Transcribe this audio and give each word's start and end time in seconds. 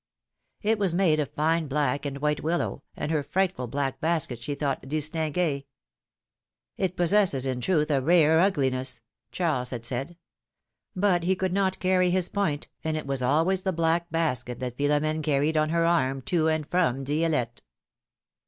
It 0.63 0.79
was 0.79 0.95
made 0.95 1.19
of 1.19 1.29
fine 1.35 1.67
black 1.67 2.07
and 2.07 2.17
white 2.17 2.41
willow, 2.41 2.81
and 2.97 3.11
her 3.11 3.21
frightful 3.21 3.67
black 3.67 3.99
basket 4.01 4.41
she 4.41 4.55
thought 4.55 4.87
distingue, 4.87 5.65
'^It 6.79 6.95
possesses, 6.95 7.45
in 7.45 7.61
truth, 7.61 7.91
a 7.91 8.01
rare 8.01 8.39
ugliness," 8.39 9.01
Charles 9.31 9.69
had 9.69 9.81
philomene's 9.85 10.15
marriages. 10.31 10.95
173 10.95 11.03
said. 11.03 11.17
But 11.19 11.23
he 11.23 11.35
could 11.35 11.53
not 11.53 11.79
carry 11.79 12.09
his 12.09 12.29
point, 12.29 12.67
and 12.83 12.97
it 12.97 13.05
was 13.05 13.21
always 13.21 13.61
the 13.61 13.71
black 13.73 14.09
basket 14.09 14.59
that 14.59 14.75
Philom^ne 14.75 15.21
carried 15.21 15.55
on 15.55 15.69
her 15.69 15.85
arm 15.85 16.23
to 16.23 16.47
and 16.47 16.67
from 16.67 17.03
Dielette. 17.05 17.61